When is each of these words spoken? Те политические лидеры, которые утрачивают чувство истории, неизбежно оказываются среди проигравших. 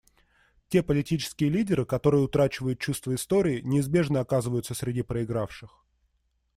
Те 0.69 0.81
политические 0.81 1.51
лидеры, 1.51 1.85
которые 1.85 2.23
утрачивают 2.23 2.79
чувство 2.79 3.13
истории, 3.13 3.61
неизбежно 3.61 4.19
оказываются 4.19 4.73
среди 4.73 5.03
проигравших. 5.03 5.85